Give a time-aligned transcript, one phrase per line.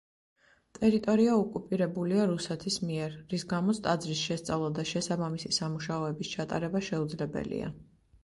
[0.75, 7.71] ტერიტორია ოკუპირებულია რუსეთის მიერ, რის გამოც ტაძრის შესწავლა და შესაბამისი სამუშაოების ჩატარება შეუძლებელია.